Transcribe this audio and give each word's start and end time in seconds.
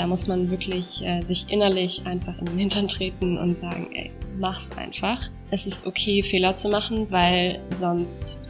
da 0.00 0.06
muss 0.06 0.26
man 0.26 0.50
wirklich 0.50 1.02
äh, 1.04 1.20
sich 1.26 1.44
innerlich 1.50 2.00
einfach 2.06 2.38
in 2.38 2.46
den 2.46 2.58
Hintern 2.58 2.88
treten 2.88 3.36
und 3.36 3.60
sagen, 3.60 3.90
ey, 3.92 4.10
mach's 4.40 4.70
einfach. 4.78 5.28
Es 5.50 5.66
ist 5.66 5.86
okay, 5.86 6.22
Fehler 6.22 6.56
zu 6.56 6.70
machen, 6.70 7.06
weil 7.10 7.60
sonst 7.68 8.40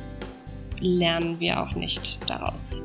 lernen 0.79 1.41
wir 1.41 1.61
auch 1.61 1.75
nicht 1.75 2.21
daraus. 2.31 2.85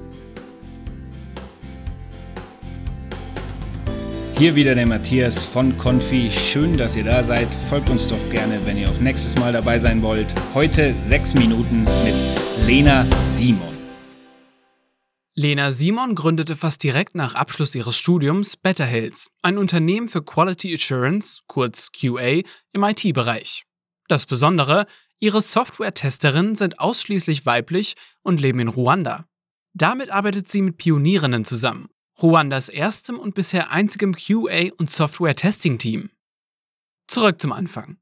Hier 4.39 4.55
wieder 4.55 4.73
der 4.73 4.87
Matthias 4.87 5.43
von 5.43 5.77
Confi. 5.77 6.31
Schön, 6.31 6.75
dass 6.75 6.95
ihr 6.95 7.03
da 7.03 7.23
seid. 7.23 7.47
Folgt 7.69 7.91
uns 7.91 8.07
doch 8.07 8.31
gerne, 8.31 8.57
wenn 8.65 8.79
ihr 8.79 8.89
auch 8.89 8.99
nächstes 8.99 9.35
Mal 9.37 9.53
dabei 9.53 9.79
sein 9.79 10.01
wollt. 10.01 10.33
Heute 10.55 10.95
sechs 11.07 11.35
Minuten 11.35 11.83
mit 12.03 12.15
Lena 12.65 13.05
Simon. 13.35 13.74
Lena 15.37 15.73
Simon 15.73 16.15
gründete 16.15 16.55
fast 16.55 16.81
direkt 16.81 17.13
nach 17.13 17.35
Abschluss 17.35 17.75
ihres 17.75 17.97
Studiums 17.97 18.55
Better 18.55 18.85
Hills, 18.85 19.29
ein 19.41 19.57
Unternehmen 19.57 20.07
für 20.07 20.23
Quality 20.23 20.73
Assurance, 20.73 21.41
kurz 21.47 21.91
QA, 21.91 22.41
im 22.71 22.83
IT-Bereich. 22.83 23.65
Das 24.07 24.25
Besondere, 24.25 24.87
ihre 25.19 25.41
Software-Testerinnen 25.41 26.55
sind 26.55 26.79
ausschließlich 26.79 27.45
weiblich 27.45 27.97
und 28.21 28.39
leben 28.39 28.59
in 28.59 28.69
Ruanda. 28.69 29.27
Damit 29.73 30.09
arbeitet 30.09 30.47
sie 30.47 30.61
mit 30.61 30.77
Pionierinnen 30.77 31.43
zusammen 31.43 31.89
Ruandas 32.21 32.69
erstem 32.69 33.19
und 33.19 33.35
bisher 33.35 33.71
einzigem 33.71 34.15
QA- 34.15 34.71
und 34.77 34.89
Software-Testing-Team. 34.89 36.11
Zurück 37.07 37.41
zum 37.41 37.51
Anfang. 37.51 37.97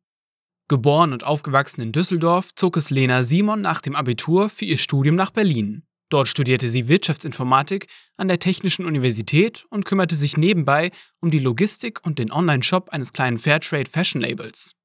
Geboren 0.68 1.14
und 1.14 1.24
aufgewachsen 1.24 1.82
in 1.82 1.92
Düsseldorf, 1.94 2.54
zog 2.54 2.78
es 2.78 2.92
Lena 2.92 3.24
Simon 3.24 3.62
nach 3.62 3.82
dem 3.82 3.96
Abitur 3.96 4.52
für 4.52 4.66
ihr 4.66 4.78
Studium 4.78 5.16
nach 5.16 5.32
Berlin. 5.32 5.88
Dort 6.14 6.28
studierte 6.28 6.70
sie 6.70 6.88
Wirtschaftsinformatik 6.88 7.88
an 8.18 8.28
der 8.28 8.38
Technischen 8.38 8.86
Universität 8.86 9.66
und 9.72 9.84
kümmerte 9.84 10.16
sich 10.16 10.38
nebenbei 10.38 10.92
um 11.22 11.32
die 11.32 11.40
Logistik 11.40 12.06
und 12.06 12.20
den 12.20 12.32
Online-Shop 12.32 12.90
eines 12.90 13.14
kleinen 13.14 13.40
Fairtrade 13.40 13.90
Fashion 13.90 14.22
Labels. 14.22 14.76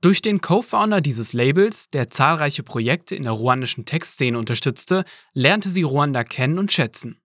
Durch 0.00 0.20
den 0.20 0.40
Co-Founder 0.40 1.00
dieses 1.00 1.32
Labels, 1.32 1.90
der 1.90 2.10
zahlreiche 2.10 2.64
Projekte 2.64 3.14
in 3.14 3.22
der 3.22 3.30
ruandischen 3.30 3.84
Tech-Szene 3.84 4.36
unterstützte, 4.36 5.04
lernte 5.32 5.68
sie 5.68 5.84
Ruanda 5.84 6.24
kennen 6.24 6.58
und 6.58 6.72
schätzen. 6.72 7.22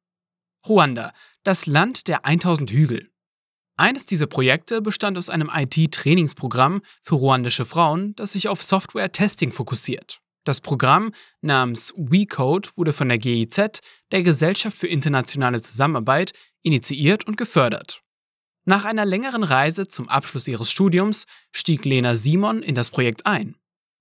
Ruanda, 0.68 1.12
das 1.42 1.66
Land 1.66 2.08
der 2.08 2.26
1000 2.26 2.70
Hügel. 2.70 3.10
Eines 3.78 4.06
dieser 4.06 4.28
Projekte 4.28 4.80
bestand 4.80 5.18
aus 5.18 5.28
einem 5.28 5.50
IT-Trainingsprogramm 5.52 6.84
für 7.02 7.16
ruandische 7.16 7.66
Frauen, 7.66 8.16
das 8.16 8.34
sich 8.34 8.48
auf 8.48 8.62
Software-Testing 8.62 9.52
fokussiert. 9.52 10.22
Das 10.44 10.62
Programm 10.62 11.14
namens 11.42 11.94
WeCode 11.96 12.76
wurde 12.78 12.94
von 12.94 13.10
der 13.10 13.18
GIZ, 13.18 13.82
der 14.12 14.24
Gesellschaft 14.24 14.78
für 14.78 14.88
internationale 14.88 15.62
Zusammenarbeit, 15.62 16.34
initiiert 16.62 17.28
und 17.28 17.38
gefördert. 17.38 18.02
Nach 18.66 18.86
einer 18.86 19.06
längeren 19.06 19.44
Reise 19.44 19.88
zum 19.88 20.10
Abschluss 20.10 20.48
ihres 20.48 20.70
Studiums 20.70 21.26
stieg 21.52 21.86
Lena 21.86 22.16
Simon 22.16 22.62
in 22.62 22.76
das 22.76 22.90
Projekt 22.90 23.26
ein. 23.26 23.56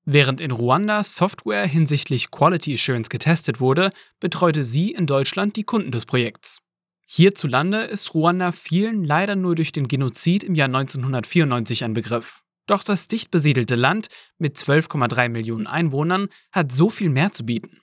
Während 0.04 0.40
in 0.40 0.50
Ruanda 0.50 1.04
Software 1.04 1.66
hinsichtlich 1.66 2.30
Quality 2.30 2.74
Assurance 2.74 3.08
getestet 3.08 3.60
wurde, 3.60 3.90
betreute 4.20 4.64
sie 4.64 4.92
in 4.92 5.06
Deutschland 5.06 5.56
die 5.56 5.64
Kunden 5.64 5.90
des 5.90 6.06
Projekts. 6.06 6.60
Hierzulande 7.06 7.78
ist 7.82 8.14
Ruanda 8.14 8.52
vielen 8.52 9.04
leider 9.04 9.36
nur 9.36 9.54
durch 9.54 9.72
den 9.72 9.88
Genozid 9.88 10.44
im 10.44 10.54
Jahr 10.54 10.68
1994 10.68 11.84
ein 11.84 11.94
Begriff. 11.94 12.42
Doch 12.68 12.84
das 12.84 13.08
dicht 13.08 13.30
besiedelte 13.30 13.74
Land 13.74 14.08
mit 14.36 14.56
12,3 14.56 15.30
Millionen 15.30 15.66
Einwohnern 15.66 16.28
hat 16.52 16.70
so 16.70 16.90
viel 16.90 17.08
mehr 17.08 17.32
zu 17.32 17.44
bieten. 17.44 17.80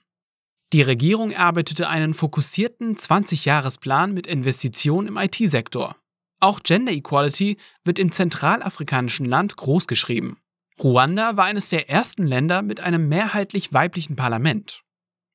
Die 0.72 0.82
Regierung 0.82 1.32
erarbeitete 1.32 1.88
einen 1.88 2.14
fokussierten 2.14 2.96
20-Jahres-Plan 2.96 4.14
mit 4.14 4.26
Investitionen 4.26 5.08
im 5.08 5.16
IT-Sektor. 5.16 5.96
Auch 6.38 6.60
Gender 6.60 6.92
Equality 6.92 7.56
wird 7.84 7.98
im 7.98 8.12
zentralafrikanischen 8.12 9.26
Land 9.26 9.56
großgeschrieben. 9.56 10.38
Ruanda 10.82 11.36
war 11.36 11.46
eines 11.46 11.68
der 11.68 11.90
ersten 11.90 12.24
Länder 12.24 12.62
mit 12.62 12.80
einem 12.80 13.08
mehrheitlich 13.08 13.72
weiblichen 13.72 14.14
Parlament. 14.14 14.82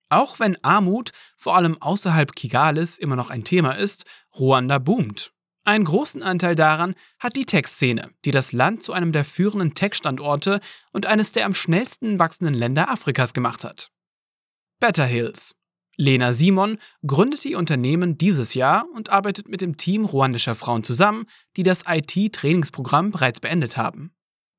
Auch 0.09 0.39
wenn 0.39 0.63
Armut 0.63 1.12
vor 1.35 1.56
allem 1.56 1.81
außerhalb 1.81 2.35
Kigalis 2.35 2.97
immer 2.97 3.16
noch 3.16 3.29
ein 3.29 3.44
Thema 3.44 3.72
ist, 3.72 4.06
Ruanda 4.38 4.78
boomt. 4.78 5.33
Einen 5.63 5.85
großen 5.85 6.23
Anteil 6.23 6.55
daran 6.55 6.95
hat 7.19 7.35
die 7.35 7.45
Tech-Szene, 7.45 8.09
die 8.25 8.31
das 8.31 8.51
Land 8.51 8.81
zu 8.83 8.94
einem 8.94 9.11
der 9.11 9.25
führenden 9.25 9.75
Tech-Standorte 9.75 10.59
und 10.91 11.05
eines 11.05 11.31
der 11.31 11.45
am 11.45 11.53
schnellsten 11.53 12.17
wachsenden 12.17 12.55
Länder 12.55 12.89
Afrikas 12.89 13.33
gemacht 13.33 13.63
hat. 13.63 13.91
Better 14.79 15.05
Hills. 15.05 15.55
Lena 15.97 16.33
Simon 16.33 16.79
gründet 17.05 17.44
die 17.44 17.53
Unternehmen 17.53 18.17
dieses 18.17 18.55
Jahr 18.55 18.88
und 18.95 19.09
arbeitet 19.09 19.50
mit 19.50 19.61
dem 19.61 19.77
Team 19.77 20.05
ruandischer 20.05 20.55
Frauen 20.55 20.83
zusammen, 20.83 21.27
die 21.57 21.63
das 21.63 21.83
IT-Trainingsprogramm 21.88 23.11
bereits 23.11 23.39
beendet 23.39 23.77
haben. 23.77 24.11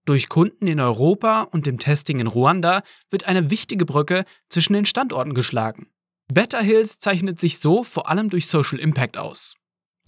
Durch 0.05 0.29
Kunden 0.29 0.69
in 0.69 0.79
Europa 0.79 1.43
und 1.43 1.67
dem 1.67 1.81
Testing 1.81 2.21
in 2.21 2.27
Ruanda 2.29 2.83
wird 3.11 3.27
eine 3.27 3.51
wichtige 3.51 3.85
Brücke 3.87 4.25
zwischen 4.49 4.75
den 4.75 4.85
Standorten 4.85 5.35
geschlagen. 5.35 5.89
Better 6.33 6.61
Hills 6.61 7.01
zeichnet 7.01 7.41
sich 7.41 7.59
so 7.59 7.83
vor 7.83 8.09
allem 8.09 8.31
durch 8.31 8.47
Social 8.47 8.79
Impact 8.79 9.17
aus. 9.17 9.57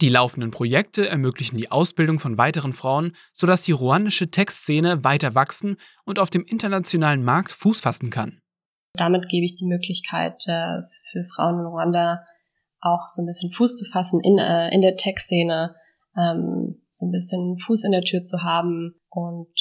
Die 0.01 0.09
laufenden 0.09 0.51
Projekte 0.51 1.07
ermöglichen 1.07 1.57
die 1.57 1.71
Ausbildung 1.71 2.19
von 2.19 2.37
weiteren 2.37 2.73
Frauen, 2.73 3.15
sodass 3.31 3.61
die 3.61 3.71
ruandische 3.71 4.29
Textszene 4.29 5.05
weiter 5.05 5.35
wachsen 5.35 5.77
und 6.03 6.19
auf 6.19 6.29
dem 6.29 6.43
internationalen 6.43 7.23
Markt 7.23 7.53
Fuß 7.53 7.79
fassen 7.79 8.09
kann. 8.09 8.41
Damit 8.93 9.29
gebe 9.29 9.45
ich 9.45 9.55
die 9.55 9.67
Möglichkeit 9.67 10.43
äh, 10.47 10.81
für 11.11 11.23
Frauen 11.23 11.59
in 11.59 11.65
Ruanda 11.65 12.25
auch 12.81 13.07
so 13.07 13.23
ein 13.23 13.25
bisschen 13.25 13.51
Fuß 13.51 13.77
zu 13.77 13.85
fassen 13.91 14.19
in, 14.21 14.37
äh, 14.37 14.69
in 14.73 14.81
der 14.81 14.95
Tech-Szene, 14.95 15.75
ähm, 16.17 16.81
so 16.89 17.05
ein 17.05 17.11
bisschen 17.11 17.57
Fuß 17.57 17.85
in 17.85 17.91
der 17.91 18.03
Tür 18.03 18.23
zu 18.23 18.43
haben 18.43 18.95
und 19.09 19.53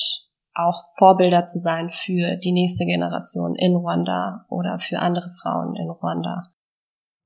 auch 0.55 0.83
Vorbilder 0.99 1.44
zu 1.44 1.59
sein 1.59 1.91
für 1.91 2.37
die 2.37 2.53
nächste 2.53 2.84
Generation 2.84 3.56
in 3.56 3.75
Ruanda 3.75 4.47
oder 4.49 4.78
für 4.78 4.99
andere 4.99 5.31
Frauen 5.43 5.75
in 5.75 5.91
Ruanda. 5.91 6.43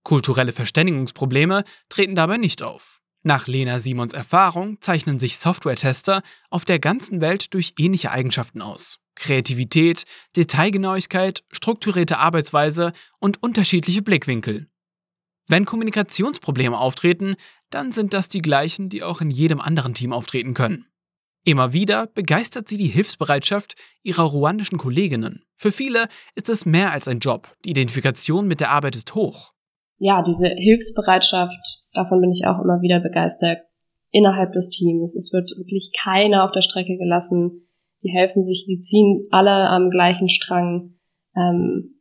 Kulturelle 0.02 0.52
Verständigungsprobleme 0.52 1.64
treten 1.88 2.14
dabei 2.14 2.38
nicht 2.38 2.62
auf. 2.62 2.97
Nach 3.22 3.46
Lena 3.46 3.78
Simons 3.80 4.12
Erfahrung 4.12 4.80
zeichnen 4.80 5.18
sich 5.18 5.38
Software-Tester 5.38 6.22
auf 6.50 6.64
der 6.64 6.78
ganzen 6.78 7.20
Welt 7.20 7.52
durch 7.52 7.74
ähnliche 7.78 8.10
Eigenschaften 8.10 8.62
aus. 8.62 8.98
Kreativität, 9.16 10.04
Detailgenauigkeit, 10.36 11.42
strukturierte 11.50 12.18
Arbeitsweise 12.18 12.92
und 13.18 13.42
unterschiedliche 13.42 14.02
Blickwinkel. 14.02 14.68
Wenn 15.48 15.64
Kommunikationsprobleme 15.64 16.78
auftreten, 16.78 17.34
dann 17.70 17.90
sind 17.92 18.12
das 18.12 18.28
die 18.28 18.42
gleichen, 18.42 18.88
die 18.88 19.02
auch 19.02 19.20
in 19.20 19.30
jedem 19.30 19.60
anderen 19.60 19.94
Team 19.94 20.12
auftreten 20.12 20.54
können. 20.54 20.86
Immer 21.44 21.72
wieder 21.72 22.06
begeistert 22.06 22.68
sie 22.68 22.76
die 22.76 22.88
Hilfsbereitschaft 22.88 23.74
ihrer 24.02 24.24
ruandischen 24.24 24.78
Kolleginnen. 24.78 25.44
Für 25.56 25.72
viele 25.72 26.08
ist 26.34 26.48
es 26.48 26.66
mehr 26.66 26.92
als 26.92 27.08
ein 27.08 27.20
Job. 27.20 27.56
Die 27.64 27.70
Identifikation 27.70 28.46
mit 28.46 28.60
der 28.60 28.70
Arbeit 28.70 28.96
ist 28.96 29.14
hoch. 29.14 29.52
Ja, 29.98 30.22
diese 30.22 30.48
Hilfsbereitschaft, 30.48 31.77
davon 31.92 32.20
bin 32.20 32.30
ich 32.30 32.46
auch 32.46 32.62
immer 32.62 32.80
wieder 32.80 33.00
begeistert 33.00 33.58
innerhalb 34.10 34.52
des 34.52 34.70
Teams. 34.70 35.14
Es 35.14 35.32
wird 35.32 35.50
wirklich 35.58 35.92
keiner 35.98 36.44
auf 36.44 36.52
der 36.52 36.62
Strecke 36.62 36.96
gelassen. 36.96 37.68
Die 38.02 38.10
helfen 38.10 38.44
sich, 38.44 38.64
die 38.66 38.80
ziehen 38.80 39.26
alle 39.30 39.68
am 39.68 39.90
gleichen 39.90 40.28
Strang. 40.28 40.94
Ähm, 41.36 41.98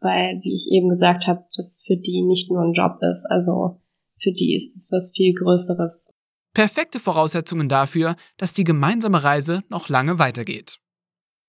weil, 0.00 0.40
wie 0.42 0.54
ich 0.54 0.68
eben 0.72 0.88
gesagt 0.88 1.26
habe, 1.26 1.44
das 1.56 1.84
für 1.86 1.96
die 1.96 2.22
nicht 2.22 2.50
nur 2.50 2.62
ein 2.62 2.72
Job 2.72 2.98
ist. 3.02 3.26
Also 3.28 3.80
für 4.18 4.32
die 4.32 4.54
ist 4.54 4.76
es 4.76 4.90
was 4.92 5.12
viel 5.14 5.34
Größeres. 5.34 6.14
Perfekte 6.54 6.98
Voraussetzungen 6.98 7.68
dafür, 7.68 8.16
dass 8.36 8.54
die 8.54 8.64
gemeinsame 8.64 9.22
Reise 9.22 9.62
noch 9.68 9.88
lange 9.88 10.18
weitergeht. 10.18 10.78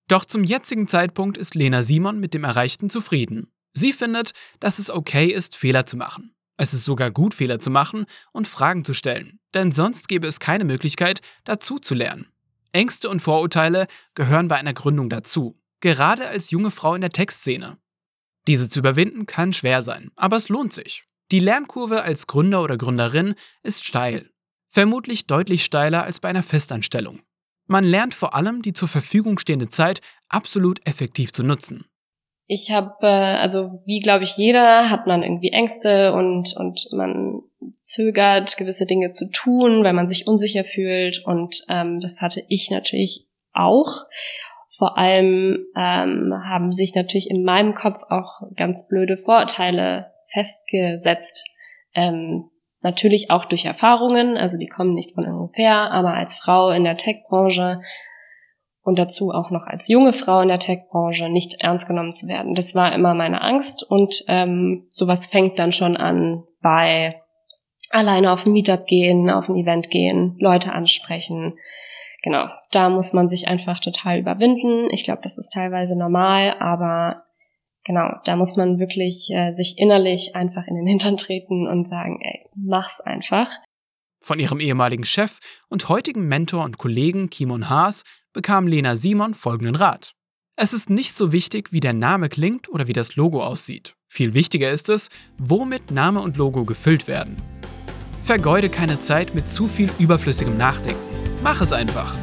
Doch 0.08 0.24
zum 0.24 0.44
jetzigen 0.44 0.86
Zeitpunkt 0.86 1.38
ist 1.38 1.54
Lena 1.54 1.82
Simon 1.82 2.20
mit 2.20 2.34
dem 2.34 2.44
Erreichten 2.44 2.90
zufrieden. 2.90 3.50
Sie 3.72 3.92
findet, 3.92 4.32
dass 4.60 4.78
es 4.78 4.90
okay 4.90 5.26
ist, 5.26 5.56
Fehler 5.56 5.86
zu 5.86 5.96
machen. 5.96 6.34
Es 6.62 6.72
ist 6.72 6.84
sogar 6.84 7.10
gut, 7.10 7.34
Fehler 7.34 7.58
zu 7.58 7.70
machen 7.70 8.06
und 8.30 8.46
Fragen 8.46 8.84
zu 8.84 8.94
stellen, 8.94 9.40
denn 9.52 9.72
sonst 9.72 10.06
gäbe 10.06 10.28
es 10.28 10.38
keine 10.38 10.62
Möglichkeit, 10.62 11.20
dazu 11.42 11.80
zu 11.80 11.92
lernen. 11.92 12.28
Ängste 12.70 13.08
und 13.08 13.18
Vorurteile 13.18 13.88
gehören 14.14 14.46
bei 14.46 14.54
einer 14.54 14.72
Gründung 14.72 15.10
dazu, 15.10 15.60
gerade 15.80 16.28
als 16.28 16.52
junge 16.52 16.70
Frau 16.70 16.94
in 16.94 17.00
der 17.00 17.10
Textszene. 17.10 17.78
Diese 18.46 18.68
zu 18.68 18.78
überwinden 18.78 19.26
kann 19.26 19.52
schwer 19.52 19.82
sein, 19.82 20.12
aber 20.14 20.36
es 20.36 20.48
lohnt 20.48 20.72
sich. 20.72 21.02
Die 21.32 21.40
Lernkurve 21.40 22.02
als 22.02 22.28
Gründer 22.28 22.62
oder 22.62 22.78
Gründerin 22.78 23.34
ist 23.64 23.84
steil 23.84 24.30
vermutlich 24.68 25.26
deutlich 25.26 25.64
steiler 25.64 26.04
als 26.04 26.20
bei 26.20 26.28
einer 26.28 26.44
Festanstellung. 26.44 27.20
Man 27.66 27.84
lernt 27.84 28.14
vor 28.14 28.36
allem, 28.36 28.62
die 28.62 28.72
zur 28.72 28.86
Verfügung 28.86 29.38
stehende 29.40 29.68
Zeit 29.68 30.00
absolut 30.28 30.80
effektiv 30.86 31.32
zu 31.32 31.42
nutzen. 31.42 31.84
Ich 32.46 32.70
habe, 32.70 32.94
äh, 33.02 33.06
also 33.06 33.82
wie 33.84 34.00
glaube 34.00 34.24
ich 34.24 34.36
jeder, 34.36 34.90
hat 34.90 35.06
man 35.06 35.22
irgendwie 35.22 35.50
Ängste 35.50 36.12
und, 36.12 36.54
und 36.56 36.88
man 36.92 37.42
zögert, 37.80 38.56
gewisse 38.56 38.86
Dinge 38.86 39.10
zu 39.10 39.30
tun, 39.30 39.84
weil 39.84 39.92
man 39.92 40.08
sich 40.08 40.26
unsicher 40.26 40.64
fühlt. 40.64 41.24
Und 41.24 41.64
ähm, 41.68 42.00
das 42.00 42.20
hatte 42.20 42.42
ich 42.48 42.70
natürlich 42.70 43.26
auch. 43.52 44.04
Vor 44.68 44.96
allem 44.96 45.66
ähm, 45.76 46.34
haben 46.44 46.72
sich 46.72 46.94
natürlich 46.94 47.30
in 47.30 47.44
meinem 47.44 47.74
Kopf 47.74 48.02
auch 48.08 48.40
ganz 48.56 48.88
blöde 48.88 49.18
Vorurteile 49.18 50.12
festgesetzt, 50.26 51.46
ähm, 51.94 52.50
Natürlich 52.82 53.30
auch 53.30 53.44
durch 53.44 53.64
Erfahrungen, 53.64 54.36
also 54.36 54.58
die 54.58 54.66
kommen 54.66 54.94
nicht 54.94 55.14
von 55.14 55.24
ungefähr, 55.24 55.92
aber 55.92 56.14
als 56.14 56.34
Frau 56.34 56.70
in 56.70 56.82
der 56.82 56.96
Tech-Branche 56.96 57.80
und 58.82 58.98
dazu 58.98 59.30
auch 59.30 59.50
noch 59.50 59.66
als 59.66 59.88
junge 59.88 60.12
Frau 60.12 60.40
in 60.40 60.48
der 60.48 60.58
Tech-Branche 60.58 61.28
nicht 61.28 61.60
ernst 61.60 61.86
genommen 61.86 62.12
zu 62.12 62.26
werden. 62.26 62.54
Das 62.54 62.74
war 62.74 62.92
immer 62.92 63.14
meine 63.14 63.40
Angst 63.40 63.88
und 63.88 64.24
ähm, 64.28 64.86
sowas 64.88 65.26
fängt 65.26 65.58
dann 65.58 65.72
schon 65.72 65.96
an 65.96 66.44
bei 66.60 67.20
alleine 67.90 68.32
auf 68.32 68.46
ein 68.46 68.52
Meetup 68.52 68.86
gehen, 68.86 69.30
auf 69.30 69.48
ein 69.48 69.56
Event 69.56 69.90
gehen, 69.90 70.36
Leute 70.38 70.72
ansprechen. 70.72 71.54
Genau, 72.22 72.46
da 72.70 72.88
muss 72.88 73.12
man 73.12 73.28
sich 73.28 73.48
einfach 73.48 73.80
total 73.80 74.18
überwinden. 74.18 74.88
Ich 74.90 75.04
glaube, 75.04 75.22
das 75.22 75.38
ist 75.38 75.52
teilweise 75.52 75.96
normal, 75.96 76.56
aber 76.58 77.24
genau, 77.84 78.08
da 78.24 78.36
muss 78.36 78.56
man 78.56 78.78
wirklich 78.78 79.28
äh, 79.32 79.52
sich 79.52 79.78
innerlich 79.78 80.34
einfach 80.34 80.66
in 80.66 80.76
den 80.76 80.86
Hintern 80.86 81.16
treten 81.16 81.66
und 81.68 81.88
sagen, 81.88 82.20
ey, 82.22 82.46
mach's 82.54 83.00
einfach. 83.00 83.50
Von 84.20 84.38
ihrem 84.38 84.60
ehemaligen 84.60 85.04
Chef 85.04 85.40
und 85.68 85.88
heutigen 85.88 86.26
Mentor 86.26 86.64
und 86.64 86.78
Kollegen 86.78 87.28
Kimon 87.28 87.68
Haas 87.68 88.04
bekam 88.32 88.66
Lena 88.66 88.96
Simon 88.96 89.34
folgenden 89.34 89.76
Rat. 89.76 90.14
Es 90.56 90.72
ist 90.72 90.90
nicht 90.90 91.16
so 91.16 91.32
wichtig, 91.32 91.72
wie 91.72 91.80
der 91.80 91.92
Name 91.92 92.28
klingt 92.28 92.68
oder 92.68 92.86
wie 92.86 92.92
das 92.92 93.16
Logo 93.16 93.42
aussieht. 93.42 93.94
Viel 94.08 94.34
wichtiger 94.34 94.70
ist 94.70 94.88
es, 94.88 95.08
womit 95.38 95.90
Name 95.90 96.20
und 96.20 96.36
Logo 96.36 96.64
gefüllt 96.64 97.08
werden. 97.08 97.36
Vergeude 98.24 98.68
keine 98.68 99.00
Zeit 99.00 99.34
mit 99.34 99.48
zu 99.48 99.66
viel 99.66 99.90
überflüssigem 99.98 100.56
Nachdenken. 100.56 101.00
Mach 101.42 101.60
es 101.60 101.72
einfach. 101.72 102.14